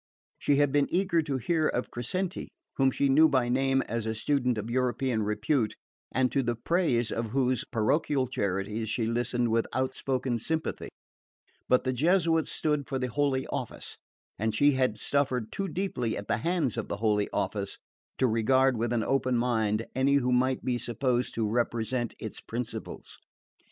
[0.39, 4.15] She had been eager to hear of Crescenti, whom she knew by name as a
[4.15, 5.75] student of European repute,
[6.11, 10.89] and to the praise of whose parochial charities she listened with outspoken sympathy;
[11.69, 13.95] but the Jesuits stood for the Holy Office,
[14.39, 17.77] and she had suffered too deeply at the hands of the Holy Office
[18.17, 23.19] to regard with an open mind any who might be supposed to represent its principles.